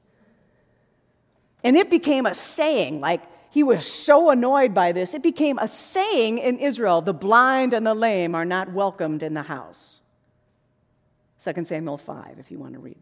And 1.64 1.76
it 1.76 1.90
became 1.90 2.26
a 2.26 2.34
saying, 2.34 3.02
like 3.02 3.24
he 3.52 3.64
was 3.64 3.86
so 3.86 4.30
annoyed 4.30 4.74
by 4.74 4.92
this, 4.92 5.14
it 5.14 5.24
became 5.24 5.58
a 5.58 5.68
saying 5.68 6.38
in 6.38 6.60
Israel 6.60 7.02
the 7.02 7.14
blind 7.14 7.74
and 7.74 7.86
the 7.86 7.94
lame 7.94 8.36
are 8.36 8.46
not 8.46 8.72
welcomed 8.72 9.24
in 9.24 9.34
the 9.34 9.44
house. 9.44 10.02
2 11.44 11.64
Samuel 11.66 11.98
5, 11.98 12.36
if 12.38 12.52
you 12.52 12.60
want 12.60 12.74
to 12.74 12.80
read. 12.80 12.98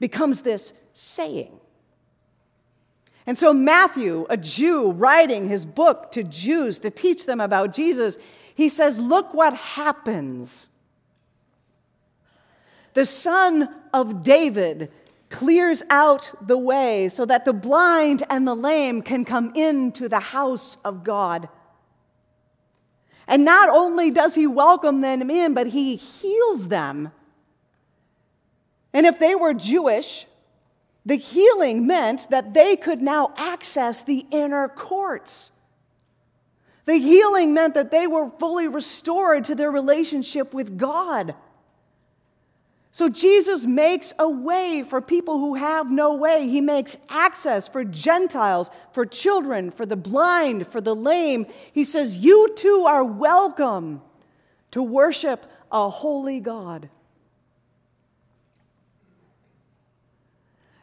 Becomes 0.00 0.42
this 0.42 0.72
saying. 0.92 1.60
And 3.26 3.36
so, 3.36 3.52
Matthew, 3.52 4.24
a 4.30 4.36
Jew 4.36 4.92
writing 4.92 5.48
his 5.48 5.66
book 5.66 6.12
to 6.12 6.22
Jews 6.22 6.78
to 6.80 6.90
teach 6.90 7.26
them 7.26 7.40
about 7.40 7.74
Jesus, 7.74 8.16
he 8.54 8.68
says, 8.68 9.00
Look 9.00 9.34
what 9.34 9.54
happens. 9.54 10.68
The 12.94 13.04
son 13.04 13.68
of 13.92 14.22
David 14.22 14.90
clears 15.28 15.82
out 15.90 16.32
the 16.40 16.56
way 16.56 17.08
so 17.08 17.24
that 17.24 17.44
the 17.44 17.52
blind 17.52 18.22
and 18.30 18.46
the 18.46 18.54
lame 18.54 19.02
can 19.02 19.24
come 19.24 19.52
into 19.54 20.08
the 20.08 20.20
house 20.20 20.78
of 20.84 21.04
God. 21.04 21.48
And 23.26 23.44
not 23.44 23.68
only 23.68 24.10
does 24.10 24.36
he 24.36 24.46
welcome 24.46 25.00
them 25.00 25.28
in, 25.28 25.52
but 25.52 25.66
he 25.66 25.96
heals 25.96 26.68
them. 26.68 27.10
And 28.92 29.04
if 29.04 29.18
they 29.18 29.34
were 29.34 29.52
Jewish, 29.52 30.26
the 31.06 31.16
healing 31.16 31.86
meant 31.86 32.28
that 32.30 32.52
they 32.52 32.74
could 32.76 33.00
now 33.00 33.32
access 33.36 34.02
the 34.02 34.26
inner 34.32 34.66
courts. 34.66 35.52
The 36.84 36.96
healing 36.96 37.54
meant 37.54 37.74
that 37.74 37.92
they 37.92 38.08
were 38.08 38.28
fully 38.28 38.66
restored 38.66 39.44
to 39.44 39.54
their 39.54 39.70
relationship 39.70 40.52
with 40.52 40.76
God. 40.76 41.36
So 42.90 43.08
Jesus 43.08 43.66
makes 43.66 44.14
a 44.18 44.28
way 44.28 44.82
for 44.82 45.00
people 45.00 45.38
who 45.38 45.54
have 45.54 45.90
no 45.90 46.14
way. 46.14 46.48
He 46.48 46.60
makes 46.60 46.96
access 47.08 47.68
for 47.68 47.84
Gentiles, 47.84 48.68
for 48.90 49.06
children, 49.06 49.70
for 49.70 49.86
the 49.86 49.96
blind, 49.96 50.66
for 50.66 50.80
the 50.80 50.96
lame. 50.96 51.46
He 51.72 51.84
says, 51.84 52.16
You 52.16 52.52
too 52.56 52.84
are 52.88 53.04
welcome 53.04 54.00
to 54.72 54.82
worship 54.82 55.46
a 55.70 55.88
holy 55.88 56.40
God. 56.40 56.88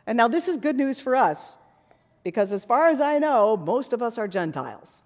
And 0.05 0.17
now, 0.17 0.27
this 0.27 0.47
is 0.47 0.57
good 0.57 0.75
news 0.75 0.99
for 0.99 1.15
us 1.15 1.57
because, 2.23 2.51
as 2.51 2.65
far 2.65 2.89
as 2.89 2.99
I 2.99 3.19
know, 3.19 3.55
most 3.55 3.93
of 3.93 4.01
us 4.01 4.17
are 4.17 4.27
Gentiles. 4.27 5.01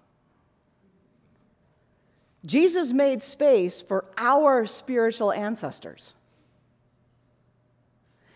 Jesus 2.44 2.92
made 2.92 3.22
space 3.22 3.80
for 3.80 4.04
our 4.16 4.64
spiritual 4.66 5.32
ancestors. 5.32 6.14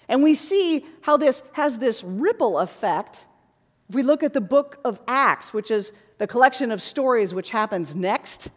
And 0.08 0.22
we 0.22 0.34
see 0.34 0.84
how 1.02 1.16
this 1.16 1.42
has 1.52 1.78
this 1.78 2.02
ripple 2.04 2.58
effect. 2.58 3.24
If 3.88 3.94
we 3.94 4.02
look 4.02 4.22
at 4.22 4.34
the 4.34 4.40
book 4.40 4.78
of 4.84 5.00
Acts, 5.06 5.54
which 5.54 5.70
is 5.70 5.92
the 6.18 6.26
collection 6.26 6.70
of 6.70 6.82
stories 6.82 7.32
which 7.32 7.50
happens 7.50 7.96
next 7.96 8.50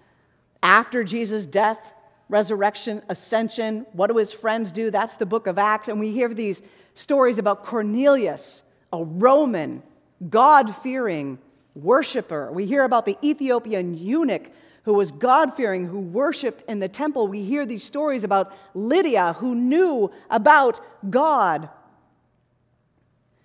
after 0.61 1.03
Jesus' 1.03 1.45
death, 1.45 1.93
resurrection, 2.27 3.03
ascension, 3.07 3.85
what 3.93 4.07
do 4.07 4.17
his 4.17 4.31
friends 4.31 4.71
do? 4.71 4.89
That's 4.89 5.15
the 5.17 5.25
book 5.25 5.47
of 5.47 5.57
Acts. 5.57 5.87
And 5.87 5.99
we 5.99 6.11
hear 6.11 6.33
these 6.33 6.61
stories 6.95 7.37
about 7.37 7.63
Cornelius, 7.63 8.63
a 8.91 9.03
Roman, 9.03 9.83
God 10.27 10.75
fearing 10.75 11.37
worshiper. 11.75 12.51
We 12.51 12.65
hear 12.65 12.83
about 12.83 13.05
the 13.05 13.17
Ethiopian 13.23 13.97
eunuch 13.97 14.49
who 14.83 14.93
was 14.93 15.11
God 15.11 15.53
fearing, 15.53 15.87
who 15.87 15.99
worshiped 15.99 16.63
in 16.67 16.79
the 16.79 16.87
temple. 16.87 17.27
We 17.27 17.43
hear 17.43 17.65
these 17.65 17.83
stories 17.83 18.23
about 18.23 18.55
Lydia, 18.75 19.33
who 19.33 19.55
knew 19.55 20.11
about 20.29 20.79
God. 21.09 21.69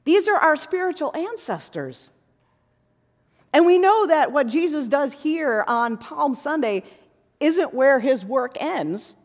These 0.04 0.28
are 0.28 0.37
our 0.37 0.57
spiritual 0.57 1.16
ancestors. 1.16 2.11
And 3.52 3.64
we 3.66 3.78
know 3.78 4.07
that 4.07 4.33
what 4.33 4.49
Jesus 4.49 4.87
does 4.87 5.23
here 5.23 5.64
on 5.66 5.97
Palm 5.97 6.35
Sunday 6.35 6.85
isn't 7.40 7.73
where 7.73 7.99
his 8.00 8.25
work 8.25 8.57
ends. 8.61 9.16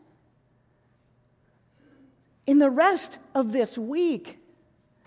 In 2.46 2.58
the 2.60 2.70
rest 2.70 3.18
of 3.34 3.52
this 3.52 3.76
week, 3.76 4.38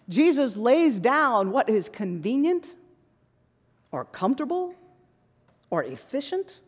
Jesus 0.10 0.58
lays 0.58 1.00
down 1.00 1.52
what 1.52 1.70
is 1.70 1.88
convenient 1.88 2.76
or 3.92 4.06
comfortable 4.06 4.76
or 5.70 5.84
efficient, 5.84 6.60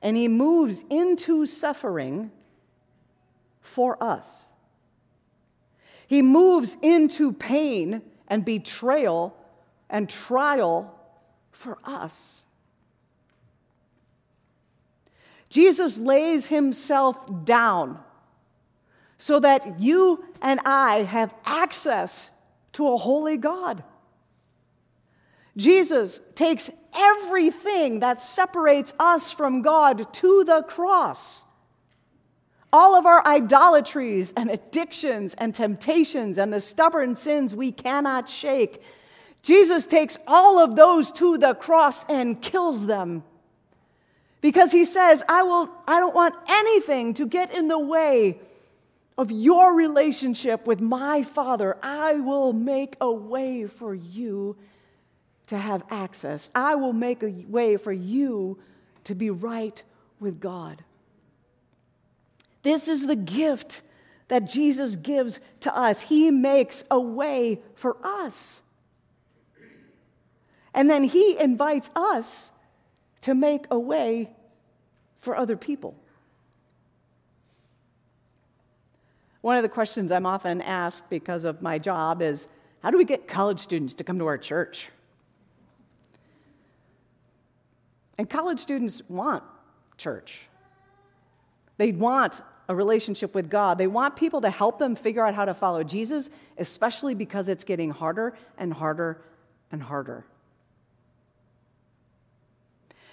and 0.00 0.16
he 0.16 0.28
moves 0.28 0.84
into 0.88 1.44
suffering 1.46 2.30
for 3.60 4.02
us. 4.02 4.46
He 6.06 6.22
moves 6.22 6.76
into 6.80 7.32
pain 7.32 8.02
and 8.26 8.44
betrayal 8.44 9.36
and 9.90 10.08
trial 10.08 10.98
for 11.50 11.78
us. 11.84 12.42
Jesus 15.50 15.98
lays 15.98 16.46
himself 16.46 17.44
down 17.44 17.98
so 19.20 19.38
that 19.38 19.78
you 19.78 20.24
and 20.40 20.58
I 20.64 21.02
have 21.02 21.38
access 21.44 22.30
to 22.72 22.88
a 22.88 22.96
holy 22.96 23.36
God. 23.36 23.84
Jesus 25.58 26.22
takes 26.34 26.70
everything 26.96 28.00
that 28.00 28.18
separates 28.18 28.94
us 28.98 29.30
from 29.30 29.60
God 29.60 30.10
to 30.14 30.44
the 30.44 30.62
cross. 30.62 31.44
All 32.72 32.94
of 32.94 33.04
our 33.04 33.24
idolatries 33.26 34.32
and 34.38 34.50
addictions 34.50 35.34
and 35.34 35.54
temptations 35.54 36.38
and 36.38 36.50
the 36.50 36.60
stubborn 36.60 37.14
sins 37.14 37.54
we 37.54 37.72
cannot 37.72 38.26
shake. 38.26 38.82
Jesus 39.42 39.86
takes 39.86 40.16
all 40.26 40.58
of 40.58 40.76
those 40.76 41.12
to 41.12 41.36
the 41.36 41.54
cross 41.54 42.08
and 42.08 42.40
kills 42.40 42.86
them. 42.86 43.22
Because 44.40 44.72
he 44.72 44.86
says, 44.86 45.22
I, 45.28 45.42
will, 45.42 45.68
I 45.86 46.00
don't 46.00 46.14
want 46.14 46.36
anything 46.48 47.12
to 47.14 47.26
get 47.26 47.52
in 47.52 47.68
the 47.68 47.78
way 47.78 48.40
of 49.18 49.30
your 49.30 49.74
relationship 49.74 50.66
with 50.66 50.80
my 50.80 51.22
Father. 51.22 51.76
I 51.82 52.14
will 52.14 52.52
make 52.52 52.96
a 53.00 53.12
way 53.12 53.66
for 53.66 53.94
you 53.94 54.56
to 55.48 55.58
have 55.58 55.82
access. 55.90 56.50
I 56.54 56.76
will 56.76 56.92
make 56.92 57.22
a 57.22 57.44
way 57.48 57.76
for 57.76 57.92
you 57.92 58.58
to 59.04 59.14
be 59.14 59.30
right 59.30 59.82
with 60.20 60.40
God. 60.40 60.84
This 62.62 62.88
is 62.88 63.06
the 63.06 63.16
gift 63.16 63.82
that 64.28 64.46
Jesus 64.46 64.96
gives 64.96 65.40
to 65.60 65.76
us. 65.76 66.02
He 66.02 66.30
makes 66.30 66.84
a 66.90 67.00
way 67.00 67.60
for 67.74 67.96
us. 68.04 68.60
And 70.72 70.88
then 70.88 71.02
He 71.04 71.36
invites 71.38 71.90
us 71.96 72.52
to 73.22 73.34
make 73.34 73.66
a 73.70 73.78
way 73.78 74.30
for 75.18 75.36
other 75.36 75.56
people. 75.56 75.96
One 79.40 79.56
of 79.56 79.62
the 79.62 79.68
questions 79.68 80.12
I'm 80.12 80.26
often 80.26 80.60
asked 80.60 81.08
because 81.08 81.44
of 81.44 81.62
my 81.62 81.78
job 81.78 82.20
is 82.20 82.48
how 82.82 82.90
do 82.90 82.98
we 82.98 83.04
get 83.04 83.28
college 83.28 83.60
students 83.60 83.94
to 83.94 84.04
come 84.04 84.18
to 84.18 84.26
our 84.26 84.38
church? 84.38 84.90
And 88.18 88.28
college 88.28 88.60
students 88.60 89.02
want 89.08 89.42
church. 89.96 90.46
They 91.78 91.92
want 91.92 92.42
a 92.68 92.74
relationship 92.74 93.34
with 93.34 93.48
God. 93.50 93.78
They 93.78 93.86
want 93.86 94.16
people 94.16 94.42
to 94.42 94.50
help 94.50 94.78
them 94.78 94.94
figure 94.94 95.26
out 95.26 95.34
how 95.34 95.46
to 95.46 95.54
follow 95.54 95.82
Jesus, 95.82 96.28
especially 96.58 97.14
because 97.14 97.48
it's 97.48 97.64
getting 97.64 97.90
harder 97.90 98.36
and 98.58 98.72
harder 98.72 99.22
and 99.72 99.82
harder. 99.82 100.26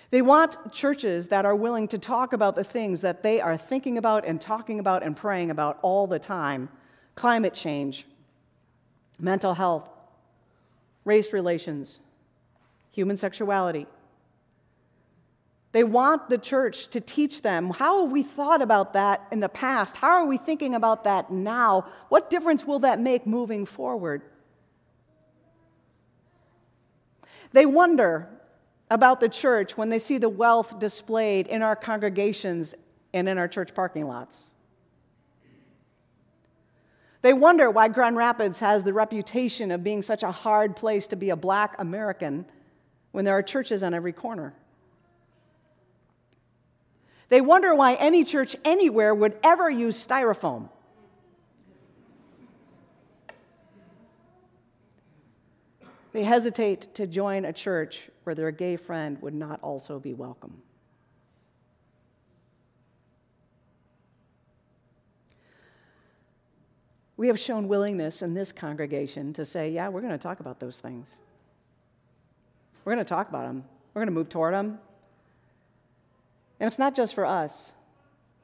They 0.10 0.22
want 0.22 0.72
churches 0.72 1.28
that 1.28 1.46
are 1.46 1.56
willing 1.56 1.88
to 1.90 1.98
talk 1.98 2.32
about 2.34 2.56
the 2.56 2.64
things 2.64 3.02
that 3.02 3.24
they 3.24 3.42
are 3.42 3.58
thinking 3.58 3.98
about 3.98 4.26
and 4.26 4.40
talking 4.40 4.80
about 4.80 5.04
and 5.04 5.16
praying 5.16 5.52
about 5.52 5.80
all 5.82 6.08
the 6.08 6.20
time 6.20 6.70
climate 7.16 7.54
change, 7.54 8.06
mental 9.20 9.56
health, 9.56 9.90
race 11.04 11.34
relations, 11.34 12.00
human 12.92 13.18
sexuality, 13.18 13.88
they 15.72 15.84
want 15.84 16.30
the 16.30 16.38
church 16.38 16.88
to 16.90 17.02
teach 17.02 17.42
them 17.42 17.70
how 17.70 18.04
have 18.04 18.12
we 18.12 18.24
thought 18.24 18.62
about 18.62 18.94
that 18.94 19.28
in 19.32 19.42
the 19.42 19.50
past? 19.50 19.98
How 19.98 20.10
are 20.10 20.26
we 20.26 20.38
thinking 20.38 20.74
about 20.74 21.04
that 21.04 21.32
now? 21.32 21.86
What 22.10 22.30
difference 22.30 22.66
will 22.66 22.80
that 22.80 23.00
make 23.00 23.28
moving 23.28 23.66
forward? 23.66 24.24
They 27.52 27.66
wonder 27.66 28.30
about 28.90 29.20
the 29.20 29.30
church 29.30 29.78
when 29.78 29.90
they 29.90 30.00
see 30.00 30.18
the 30.18 30.30
wealth 30.30 30.80
displayed 30.80 31.48
in 31.48 31.62
our 31.62 31.76
congregations 31.76 32.74
and 33.14 33.28
in 33.28 33.38
our 33.38 33.48
church 33.48 33.74
parking 33.74 34.08
lots. 34.08 34.52
They 37.22 37.34
wonder 37.34 37.70
why 37.70 37.88
Grand 37.90 38.16
Rapids 38.16 38.60
has 38.60 38.84
the 38.84 38.94
reputation 38.94 39.72
of 39.72 39.84
being 39.84 40.02
such 40.02 40.24
a 40.24 40.32
hard 40.32 40.76
place 40.76 41.08
to 41.08 41.16
be 41.16 41.30
a 41.30 41.36
black 41.36 41.76
American 41.80 42.46
when 43.12 43.26
there 43.26 43.34
are 43.34 43.44
churches 43.44 43.84
on 43.84 43.94
every 43.94 44.14
corner. 44.14 44.54
They 47.30 47.42
wonder 47.42 47.76
why 47.76 47.96
any 47.96 48.24
church 48.24 48.56
anywhere 48.64 49.14
would 49.14 49.38
ever 49.44 49.70
use 49.70 50.06
styrofoam. 50.06 50.70
They 56.18 56.24
hesitate 56.24 56.96
to 56.96 57.06
join 57.06 57.46
a 57.46 57.54
church 57.54 58.10
where 58.24 58.34
their 58.34 58.50
gay 58.50 58.76
friend 58.76 59.22
would 59.22 59.36
not 59.36 59.60
also 59.62 60.00
be 60.00 60.16
welcome. 60.16 60.64
We 67.18 67.28
have 67.28 67.40
shown 67.40 67.68
willingness 67.68 68.24
in 68.24 68.34
this 68.34 68.52
congregation 68.52 69.32
to 69.34 69.46
say, 69.46 69.70
yeah, 69.70 69.90
we're 69.90 70.02
going 70.02 70.12
to 70.12 70.18
talk 70.18 70.40
about 70.40 70.60
those 70.60 70.80
things. 70.80 71.18
We're 72.84 72.96
going 72.96 73.06
to 73.06 73.08
talk 73.08 73.30
about 73.30 73.46
them. 73.46 73.64
We're 73.94 74.00
going 74.00 74.08
to 74.08 74.16
move 74.16 74.30
toward 74.30 74.56
them. 74.56 74.80
And 76.60 76.66
it's 76.66 76.80
not 76.80 76.96
just 76.96 77.14
for 77.14 77.28
us, 77.28 77.74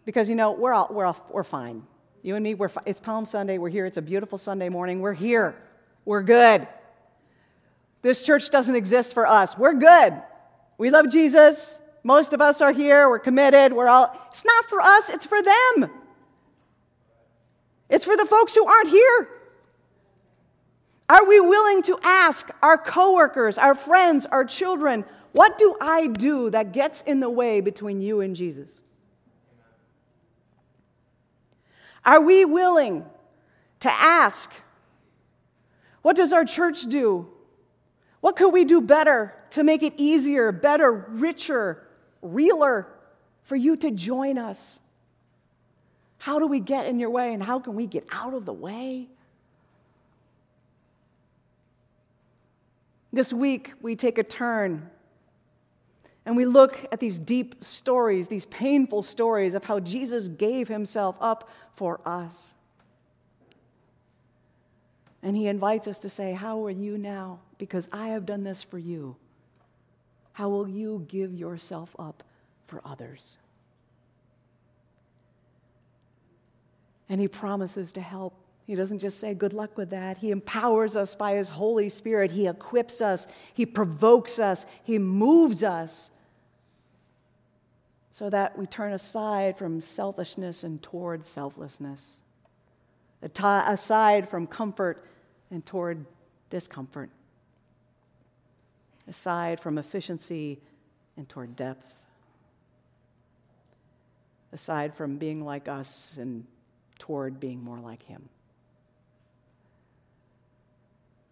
because, 0.06 0.30
you 0.30 0.36
know, 0.36 0.52
we're, 0.52 0.74
all, 0.74 0.90
we're, 0.92 1.06
all, 1.06 1.18
we're 1.32 1.44
fine. 1.44 1.82
You 2.22 2.36
and 2.36 2.44
me, 2.44 2.54
we're, 2.54 2.70
it's 2.86 3.00
Palm 3.00 3.26
Sunday. 3.26 3.58
We're 3.58 3.70
here. 3.70 3.88
It's 3.88 3.98
a 3.98 4.04
beautiful 4.04 4.38
Sunday 4.38 4.70
morning. 4.70 5.00
We're 5.00 5.14
here. 5.14 5.56
We're 6.06 6.22
good. 6.22 6.68
This 8.04 8.24
church 8.24 8.52
doesn't 8.52 8.76
exist 8.76 9.14
for 9.14 9.26
us. 9.26 9.58
We're 9.58 9.74
good. 9.74 10.14
We 10.78 10.92
love 10.92 11.10
Jesus. 11.10 11.80
Most 12.04 12.34
of 12.34 12.42
us 12.42 12.62
are 12.62 12.74
here. 12.74 13.10
We're 13.10 13.18
committed. 13.18 13.74
We're 13.74 13.88
all, 13.88 14.16
it's 14.30 14.46
not 14.46 14.66
for 14.66 14.82
us, 14.82 15.10
it's 15.10 15.26
for 15.26 15.42
them. 15.42 15.90
It's 17.90 18.06
for 18.06 18.18
the 18.18 18.26
folks 18.26 18.54
who 18.54 18.68
aren't 18.68 18.90
here. 18.90 19.30
Are 21.10 21.26
we 21.26 21.40
willing 21.40 21.82
to 21.84 21.98
ask 22.04 22.50
our 22.62 22.78
coworkers, 22.78 23.58
our 23.58 23.76
friends, 23.76 24.26
our 24.26 24.44
children, 24.46 25.06
what 25.32 25.58
do 25.58 25.76
I 25.80 26.08
do 26.08 26.50
that 26.50 26.74
gets 26.74 27.02
in 27.02 27.20
the 27.20 27.30
way 27.30 27.62
between 27.62 28.02
you 28.02 28.22
and 28.22 28.36
Jesus? 28.36 28.82
Are 32.06 32.20
we 32.20 32.44
willing 32.44 33.06
to 33.80 33.92
ask, 33.92 34.52
what 36.02 36.16
does 36.16 36.34
our 36.34 36.44
church 36.44 36.84
do? 36.84 37.33
What 38.24 38.38
could 38.38 38.54
we 38.54 38.64
do 38.64 38.80
better 38.80 39.36
to 39.50 39.66
make 39.66 39.84
it 39.84 39.96
easier, 39.98 40.54
better, 40.54 40.94
richer, 41.10 41.86
realer 42.22 42.88
for 43.42 43.58
you 43.58 43.76
to 43.76 43.92
join 43.92 44.38
us? 44.38 44.80
How 46.20 46.40
do 46.40 46.48
we 46.48 46.62
get 46.62 46.86
in 46.86 47.00
your 47.00 47.10
way 47.10 47.34
and 47.34 47.44
how 47.44 47.60
can 47.60 47.76
we 47.76 47.86
get 47.86 48.08
out 48.14 48.34
of 48.34 48.46
the 48.46 48.54
way? 48.54 49.10
This 53.12 53.34
week, 53.34 53.74
we 53.82 53.94
take 53.98 54.18
a 54.18 54.24
turn 54.24 54.90
and 56.26 56.38
we 56.38 56.46
look 56.46 56.80
at 56.94 57.02
these 57.02 57.20
deep 57.20 57.62
stories, 57.62 58.30
these 58.30 58.46
painful 58.46 59.04
stories 59.04 59.54
of 59.54 59.66
how 59.66 59.82
Jesus 59.82 60.30
gave 60.30 60.70
himself 60.70 61.18
up 61.20 61.50
for 61.76 62.00
us. 62.06 62.54
And 65.22 65.36
he 65.36 65.50
invites 65.50 65.90
us 65.90 66.00
to 66.00 66.10
say, 66.10 66.32
How 66.32 66.66
are 66.66 66.72
you 66.72 66.98
now? 66.98 67.42
Because 67.64 67.88
I 67.94 68.08
have 68.08 68.26
done 68.26 68.44
this 68.44 68.62
for 68.62 68.78
you. 68.78 69.16
How 70.34 70.50
will 70.50 70.68
you 70.68 71.06
give 71.08 71.34
yourself 71.34 71.96
up 71.98 72.22
for 72.68 72.82
others? 72.84 73.38
And 77.08 77.22
he 77.22 77.30
promises 77.30 77.94
to 77.94 78.02
help 78.02 78.34
He 78.68 78.76
doesn't 78.76 79.00
just 79.00 79.18
say, 79.18 79.34
Good 79.34 79.54
luck 79.54 79.78
with 79.78 79.92
that. 79.92 80.18
He 80.18 80.32
empowers 80.32 80.98
us 80.98 81.16
by 81.16 81.36
His 81.36 81.48
Holy 81.48 81.88
Spirit. 81.88 82.32
He 82.32 82.48
equips 82.48 83.00
us, 83.00 83.28
He 83.54 83.66
provokes 83.66 84.40
us, 84.40 84.66
He 84.84 84.98
moves 84.98 85.64
us 85.64 86.12
so 88.10 88.30
that 88.30 88.58
we 88.58 88.66
turn 88.66 88.92
aside 88.92 89.58
from 89.58 89.80
selfishness 89.80 90.64
and 90.64 90.84
toward 90.84 91.24
selflessness, 91.24 92.20
aside 93.22 94.28
from 94.28 94.48
comfort 94.48 95.04
and 95.50 95.66
toward 95.66 96.06
discomfort, 96.50 97.10
aside 99.08 99.60
from 99.60 99.78
efficiency 99.78 100.60
and 101.18 101.28
toward 101.28 101.56
depth, 101.56 102.04
aside 104.52 104.96
from 104.96 105.18
being 105.18 105.44
like 105.44 105.68
us 105.68 106.12
and 106.18 106.46
toward 107.00 107.40
being 107.40 107.64
more 107.64 107.80
like 107.80 108.04
Him. 108.04 108.30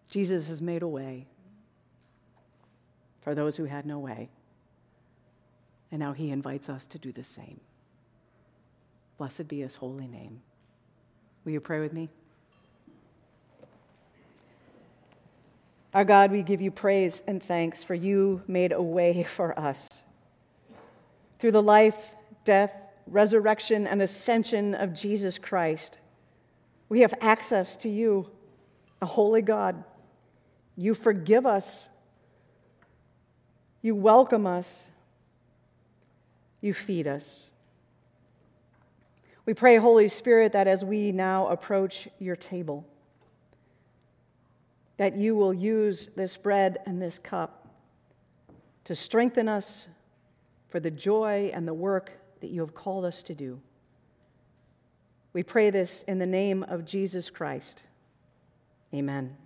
Jesus 0.08 0.48
has 0.48 0.60
made 0.60 0.82
a 0.82 0.88
way 0.88 1.26
for 3.22 3.34
those 3.34 3.56
who 3.56 3.64
had 3.64 3.86
no 3.86 3.98
way. 3.98 4.28
And 5.90 6.00
now 6.00 6.12
he 6.12 6.30
invites 6.30 6.68
us 6.68 6.86
to 6.88 6.98
do 6.98 7.12
the 7.12 7.24
same. 7.24 7.60
Blessed 9.16 9.48
be 9.48 9.60
his 9.60 9.76
holy 9.76 10.06
name. 10.06 10.42
Will 11.44 11.52
you 11.52 11.60
pray 11.60 11.80
with 11.80 11.92
me? 11.92 12.10
Our 15.94 16.04
God, 16.04 16.30
we 16.30 16.42
give 16.42 16.62
you 16.62 16.70
praise 16.70 17.22
and 17.26 17.42
thanks 17.42 17.82
for 17.82 17.94
you 17.94 18.42
made 18.46 18.72
a 18.72 18.80
way 18.80 19.22
for 19.24 19.58
us. 19.58 20.02
Through 21.38 21.52
the 21.52 21.62
life, 21.62 22.14
death, 22.44 22.86
resurrection, 23.06 23.86
and 23.86 24.00
ascension 24.00 24.74
of 24.74 24.94
Jesus 24.94 25.36
Christ, 25.36 25.98
we 26.88 27.00
have 27.00 27.12
access 27.20 27.76
to 27.78 27.90
you, 27.90 28.30
a 29.02 29.06
holy 29.06 29.42
God. 29.42 29.84
You 30.78 30.94
forgive 30.94 31.44
us, 31.44 31.90
you 33.82 33.94
welcome 33.94 34.46
us, 34.46 34.88
you 36.62 36.72
feed 36.72 37.06
us. 37.06 37.50
We 39.44 39.52
pray, 39.52 39.76
Holy 39.76 40.08
Spirit, 40.08 40.52
that 40.52 40.68
as 40.68 40.84
we 40.84 41.12
now 41.12 41.48
approach 41.48 42.08
your 42.18 42.36
table, 42.36 42.86
that 45.02 45.16
you 45.16 45.34
will 45.34 45.52
use 45.52 46.10
this 46.14 46.36
bread 46.36 46.78
and 46.86 47.02
this 47.02 47.18
cup 47.18 47.66
to 48.84 48.94
strengthen 48.94 49.48
us 49.48 49.88
for 50.68 50.78
the 50.78 50.92
joy 50.92 51.50
and 51.52 51.66
the 51.66 51.74
work 51.74 52.20
that 52.38 52.50
you 52.50 52.60
have 52.60 52.72
called 52.72 53.04
us 53.04 53.20
to 53.24 53.34
do. 53.34 53.60
We 55.32 55.42
pray 55.42 55.70
this 55.70 56.04
in 56.04 56.20
the 56.20 56.26
name 56.26 56.62
of 56.62 56.84
Jesus 56.84 57.30
Christ. 57.30 57.82
Amen. 58.94 59.41